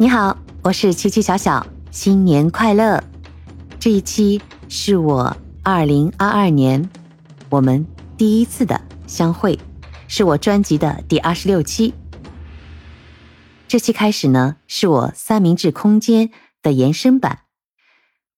[0.00, 3.04] 你好，我是七七小小，新年快乐！
[3.78, 6.88] 这一期是我二零二二年
[7.50, 7.86] 我们
[8.16, 9.58] 第一次的相会，
[10.08, 11.92] 是我专辑的第二十六期。
[13.68, 16.30] 这期开始呢，是我三明治空间
[16.62, 17.40] 的延伸版，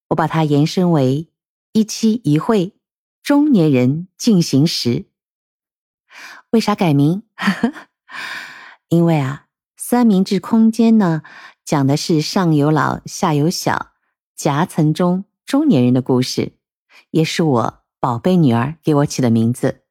[0.09, 1.29] 我把它延伸为
[1.71, 2.75] 一期一会
[3.23, 5.05] 中年人进行时。
[6.51, 7.23] 为啥改名？
[8.91, 11.23] 因为啊，三明治空间呢。
[11.65, 13.93] 讲的是上有老下有小
[14.35, 16.53] 夹层中中年人的故事，
[17.11, 19.83] 也是我宝贝女儿给我起的名字。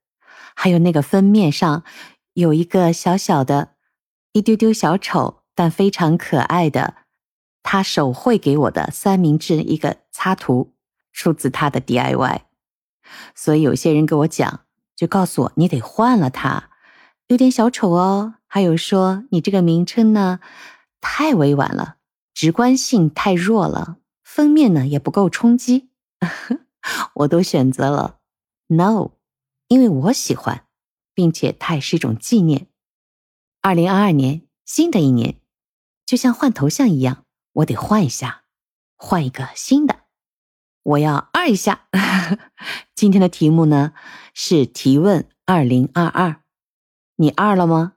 [0.54, 1.84] 还有那个封面上
[2.34, 3.76] 有一个小小的、
[4.34, 6.96] 一丢丢小丑，但非常可爱的，
[7.64, 10.74] 他手绘给我的三明治一个插图，
[11.14, 12.42] 出自他的 DIY。
[13.34, 14.62] 所以有些人跟我讲，
[14.96, 16.70] 就告诉我你得换了它，
[17.28, 18.36] 有点小丑哦。
[18.46, 20.40] 还有说你这个名称呢？
[21.02, 21.98] 太委婉了，
[22.34, 25.90] 直观性太弱了，封面呢也不够冲击，
[27.16, 28.20] 我都选择了
[28.68, 29.12] no，
[29.68, 30.66] 因为我喜欢，
[31.14, 32.68] 并且它也是一种纪念。
[33.62, 35.40] 二零二二年，新的一年，
[36.06, 38.44] 就像换头像一样，我得换一下，
[38.96, 40.06] 换一个新的，
[40.84, 41.88] 我要二一下。
[42.96, 43.94] 今天的题目呢
[44.34, 46.42] 是提问：二零二二，
[47.18, 47.94] 你二了吗？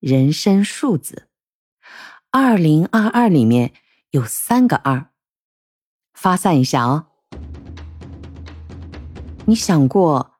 [0.00, 1.27] 人生数字。
[2.30, 3.72] 二零二二里面
[4.10, 5.06] 有三个二，
[6.12, 7.06] 发散一下哦。
[9.46, 10.34] 你想过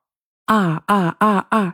[0.45, 1.73] 二二二二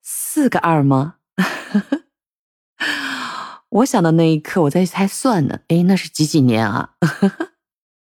[0.00, 1.16] 四个二吗？
[3.68, 5.60] 我想的那一刻，我在猜算呢。
[5.68, 6.94] 哎，那是几几年啊？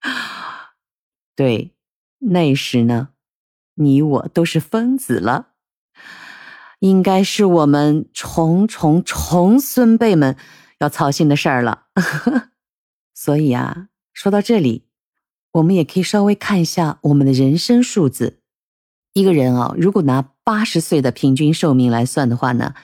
[1.36, 1.76] 对，
[2.20, 3.10] 那时呢，
[3.76, 5.50] 你我都是疯子了。
[6.80, 10.38] 应该是我们重重重孙辈们。
[10.80, 11.88] 要操心的事儿了，
[13.14, 14.88] 所以啊，说到这里，
[15.52, 18.42] 我们也可以稍微看一下我们的人生数字。
[19.14, 22.76] 一个人啊，如果拿八十岁的平均寿命来算的话呢，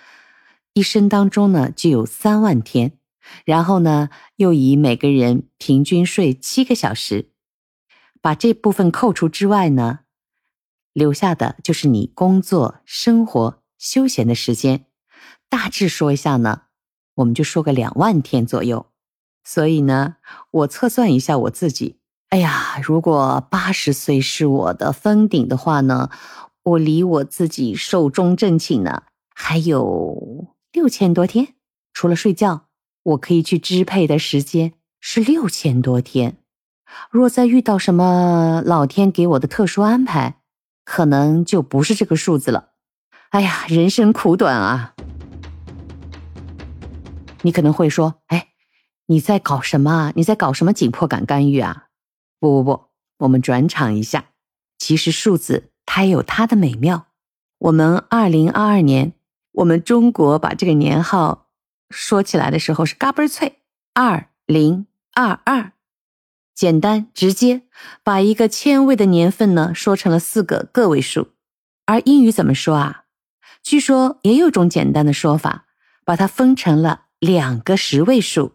[0.73, 2.97] 一生当中呢就有三万天，
[3.45, 7.31] 然后呢又以每个人平均睡七个小时，
[8.22, 10.00] 把这部分扣除之外呢，
[10.91, 14.88] 留下的就是你工作、生活、休闲的时间。
[15.47, 16.63] 大致说一下呢。
[17.16, 18.88] 我们就说个两万天左右，
[19.44, 20.16] 所以呢，
[20.52, 21.98] 我测算一下我自己。
[22.30, 26.09] 哎呀，如果八十岁是我的封顶的话呢，
[26.64, 29.03] 我离我自己寿终正寝呢
[29.34, 31.56] 还有六千多天。
[31.94, 32.66] 除了睡觉，
[33.03, 36.38] 我可以去支配的时间是六千多天。
[37.09, 40.42] 若再遇到什么老天给我的特殊安排，
[40.84, 42.72] 可能就不是这个数字了。
[43.30, 44.94] 哎呀，人生苦短啊！
[47.45, 48.47] 你可能会说：“哎，
[49.06, 50.11] 你在搞什么？
[50.16, 51.85] 你在搞什么紧迫感干预啊？”
[52.41, 52.85] 不不不，
[53.19, 54.31] 我们转场一下。
[54.79, 57.05] 其实数字它也有它的美妙。
[57.59, 59.13] 我们二零二二年，
[59.51, 61.47] 我们中国把这个年号
[61.91, 63.59] 说起来的时候是嘎嘣脆，
[63.94, 65.73] 二零二二，
[66.55, 67.61] 简单直接，
[68.03, 71.29] 把一个千位的年份呢说成了四个个位数。
[71.85, 73.03] 而英语怎么说啊？
[73.61, 75.67] 据说也有种简单的说法，
[76.03, 77.04] 把它分成了。
[77.25, 78.52] 两个十位数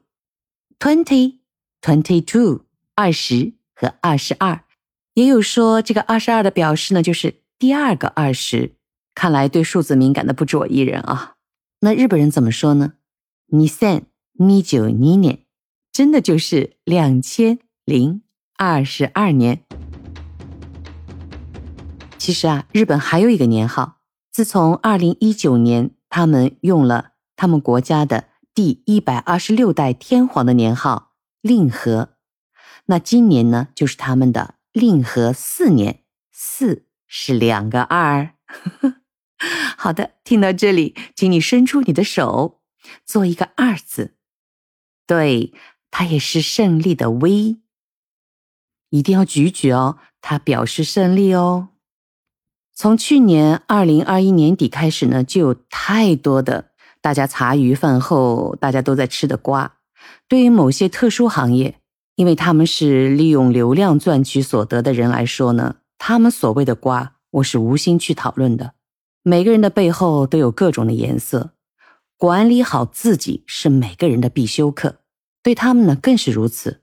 [0.78, 1.38] ，twenty
[1.82, 4.62] twenty two，二十和二十二，
[5.14, 8.76] 也有说这个二十二的表示呢，就是第二个二十。
[9.12, 11.34] 看来对数字敏感的不止我一人啊。
[11.80, 12.92] 那日本人怎么说呢？
[13.48, 14.06] 二千
[14.38, 15.40] 二九二年，
[15.90, 18.22] 真的就是两千零
[18.56, 19.64] 二十二年。
[22.18, 23.96] 其实啊，日本还有一个年号，
[24.30, 28.29] 自从二零一九年，他们用了他们国家的。
[28.52, 32.16] 第一百二十六代天皇的年号令和，
[32.86, 36.02] 那今年呢就是他们的令和四年，
[36.32, 38.34] 四是两个二。
[39.78, 42.60] 好的，听到这里，请你伸出你的手，
[43.06, 44.16] 做一个二字，
[45.06, 45.54] 对，
[45.90, 47.60] 它也是胜利的 V，
[48.90, 51.68] 一定要举举哦，它表示胜利哦。
[52.74, 56.69] 从去年二零二一年底开始呢，就有太多的。
[57.02, 59.78] 大家茶余饭后大家都在吃的瓜，
[60.28, 61.80] 对于某些特殊行业，
[62.16, 68.74] 因为他们是利用流量赚取所得的人来说呢，他们所谓的瓜，我是无心去讨论的。
[69.22, 71.52] 每个人的背后都有各种的颜色，
[72.16, 75.00] 管理好自己是每个人的必修课，
[75.42, 76.82] 对他们呢更是如此。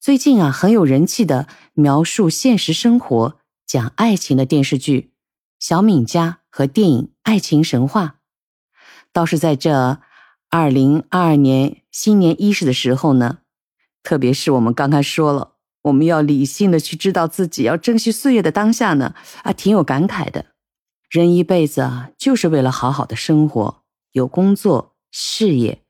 [0.00, 3.36] 最近啊，很有人气的描述现实生活、
[3.66, 5.00] 讲爱情的电视剧
[5.58, 8.16] 《小敏家》和电影《爱情神话》。
[9.18, 9.98] 倒是在这
[10.48, 13.38] 二零二二年新年伊始的时候呢，
[14.04, 20.46] 特别是我们刚刚说了，我们要理性的去知道自己要珍惜岁月的当下呢，啊，挺有感慨的。
[21.10, 23.82] 人一辈子啊，就是为了好好的生活，
[24.12, 25.82] 有工作、事业，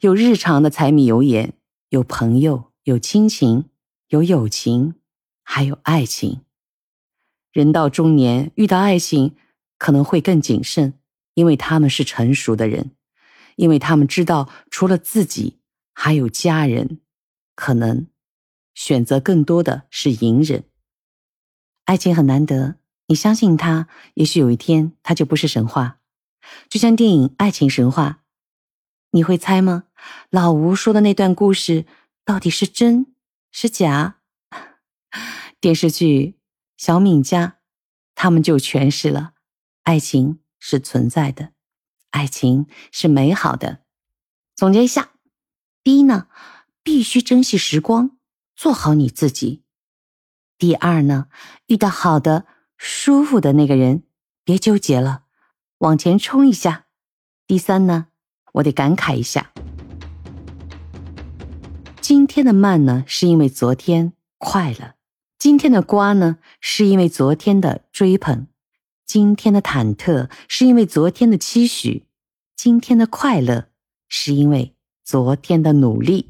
[0.00, 1.52] 有日常的柴米油盐，
[1.90, 3.66] 有朋友、有亲情、
[4.08, 4.94] 有友情，
[5.44, 6.40] 还有爱情。
[7.52, 9.36] 人到中年遇到爱情，
[9.78, 10.94] 可能会更谨慎，
[11.34, 12.92] 因为他们是成熟的人。
[13.56, 15.60] 因为他们知道，除了自己，
[15.92, 16.98] 还有家人，
[17.54, 18.08] 可能
[18.74, 20.64] 选择更多的是隐忍。
[21.84, 22.74] 爱情很难得，
[23.06, 26.00] 你相信他，也许有一天他就不是神话。
[26.68, 28.22] 就像电影《爱情神话》，
[29.12, 29.84] 你会猜吗？
[30.30, 31.86] 老吴说的那段故事
[32.24, 33.14] 到底是真
[33.52, 34.18] 是假？
[35.60, 36.26] 电视剧
[36.76, 37.46] 《小敏家》，
[38.16, 39.34] 他们就诠释了
[39.84, 41.50] 爱情是存在的。
[42.10, 43.82] 爱情是美好的。
[44.56, 45.10] 总结一下：
[45.82, 46.28] 第一呢，
[46.82, 48.16] 必须珍惜时光，
[48.56, 49.60] 做好你自己；
[50.56, 51.26] 第二呢，
[51.66, 52.46] 遇到好的、
[52.78, 54.04] 舒服的那个人，
[54.42, 55.24] 别纠结了，
[55.78, 56.84] 往前冲一下；
[57.46, 58.06] 第三呢，
[58.54, 59.52] 我得感慨一下，
[62.00, 64.94] 今天的慢呢，是因为昨天快了；
[65.36, 68.46] 今天的瓜呢，是因为昨天的追捧。
[69.06, 72.06] 今天的忐忑是因为昨天的期许，
[72.56, 73.66] 今天的快乐
[74.08, 74.74] 是因为
[75.04, 76.26] 昨天的努力。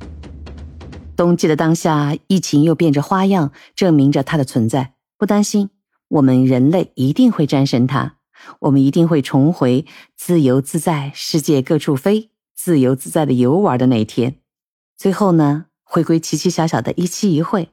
[1.16, 4.94] 冬季的当下，疫情又变着花样证明着它的存在。
[5.16, 5.70] 不担心，
[6.08, 8.16] 我们人类一定会战胜它，
[8.58, 9.86] 我们一定会重回
[10.16, 14.36] 自由自在、世界各处飞、自由自在的游玩的那一天。
[14.96, 17.70] 最后呢，回归奇奇小小的一期一会，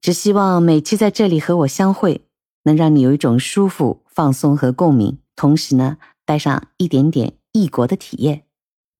[0.00, 2.22] 只希望每期在这里和我相会。
[2.64, 8.42] 能让你有一种舒服、放松和共鸣，同时呢，带上一点点异国的体验。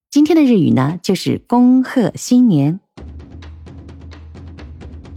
[0.09, 2.79] 今天的日语呢，就是恭贺新年。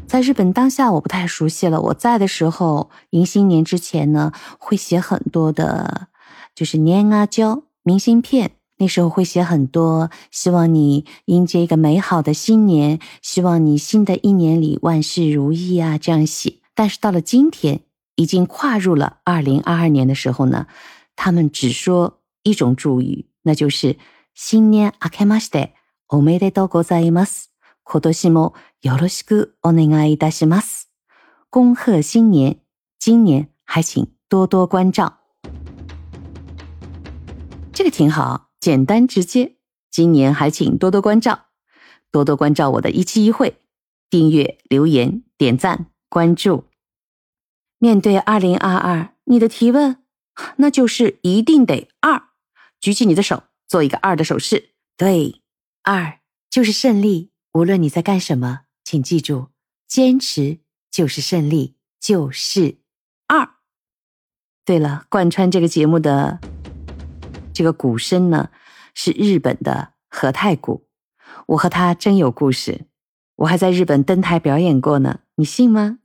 [0.08, 1.80] 在日本当下我不太熟悉了。
[1.80, 6.08] 我在的时候，迎新年之前呢，会写很多的，
[6.56, 8.54] 就是年阿胶明信片。
[8.78, 16.56] 那时候会写很多，希望你迎接一个美好的新年，希望你新的一年里万事如意啊，这样写。
[16.74, 17.82] 但是到了今天。
[18.16, 20.68] 已经跨入了二零二二年的时候呢，
[21.16, 23.98] 他们只说一种祝语，那就是
[24.34, 25.74] “新年明けまして
[26.08, 27.52] おめでとうございます。
[27.84, 30.90] 今年もよろしくお願いいたします。”
[31.50, 32.58] 恭贺新年，
[33.00, 35.18] 今年还请多多关照。
[37.74, 39.58] 这个挺好，简单直接。
[39.90, 41.48] 今年还请多多关照，
[42.12, 43.58] 多多关照我的一期一会，
[44.10, 46.71] 订阅、留言、点赞、关注。
[47.84, 49.98] 面对二零二二，你的提问，
[50.58, 52.26] 那就是一定得二，
[52.80, 54.70] 举起你的手，做一个二的手势。
[54.96, 55.42] 对，
[55.82, 57.32] 二就是胜利。
[57.54, 59.48] 无论你在干什么，请记住，
[59.88, 60.60] 坚持
[60.92, 62.78] 就是胜利，就是
[63.28, 63.50] 二。
[64.64, 66.40] 对了，贯穿这个节目的
[67.52, 68.52] 这个鼓声呢，
[68.94, 70.88] 是日本的和太鼓。
[71.48, 72.86] 我和他真有故事，
[73.38, 75.98] 我还在日本登台表演过呢，你信吗？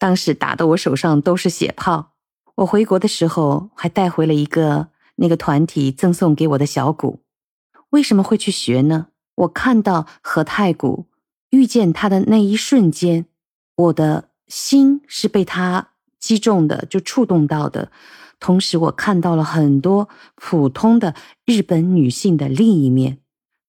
[0.00, 2.14] 当时打的我手上都是血泡，
[2.54, 7.20] 我回国的时候还带回了一个那个团体赠送给我的小鼓。
[7.90, 9.08] 为什么会去学呢？
[9.34, 11.04] 我看到和太鼓
[11.50, 13.26] 遇见他的那一瞬间，
[13.76, 17.92] 我的心是被他击中的，就触动到的。
[18.38, 21.14] 同时，我看到了很多普通的
[21.44, 23.18] 日本女性的另一面，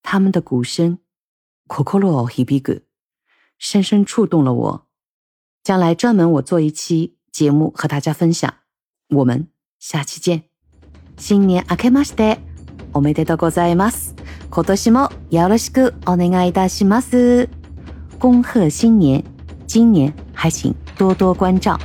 [0.02, 1.00] 她们的鼓声
[1.68, 2.84] ，kokoro hibigu，
[3.60, 4.88] 深深触动了我。
[5.64, 8.52] 将来专门我做一期节目和大家分享。
[9.10, 9.48] 我们
[9.80, 10.44] 下期见。
[11.18, 12.40] 新年明けまして、
[12.94, 14.16] おめでとうございます。
[14.50, 17.48] 今年もよろしくお願いいたします。
[18.20, 19.24] 恭贺新年，
[19.68, 21.78] 今年还请多多关照。